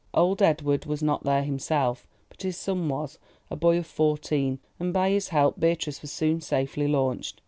Old 0.15 0.41
Edward 0.41 0.87
was 0.87 1.03
not 1.03 1.25
there 1.25 1.43
himself, 1.43 2.07
but 2.27 2.41
his 2.41 2.57
son 2.57 2.89
was, 2.89 3.19
a 3.51 3.55
boy 3.55 3.77
of 3.77 3.85
fourteen, 3.85 4.57
and 4.79 4.91
by 4.91 5.11
his 5.11 5.27
help 5.27 5.59
Beatrice 5.59 6.01
was 6.01 6.11
soon 6.11 6.41
safely 6.41 6.87
launched. 6.87 7.39